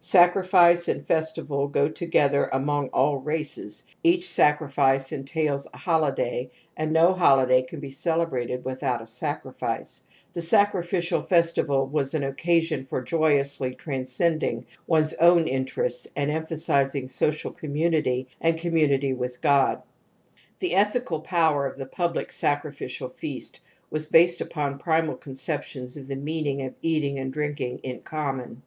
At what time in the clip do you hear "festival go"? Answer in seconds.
1.06-1.88